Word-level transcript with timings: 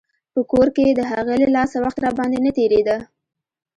په 0.33 0.41
کور 0.51 0.67
کښې 0.75 0.91
د 0.97 1.01
هغې 1.11 1.35
له 1.43 1.47
لاسه 1.55 1.77
وخت 1.85 1.97
راباندې 2.05 2.39
نه 2.45 2.51
تېرېده. 2.57 2.97